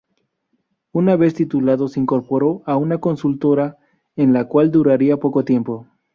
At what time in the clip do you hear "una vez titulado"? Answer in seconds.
0.93-1.87